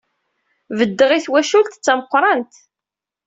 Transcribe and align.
Beddeɣ 0.77 1.11
i 1.13 1.19
twacult 1.25 1.77
d 1.79 1.81
tameqrant. 1.85 2.53